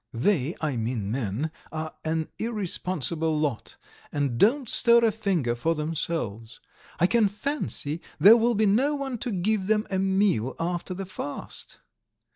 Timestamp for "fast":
11.05-11.77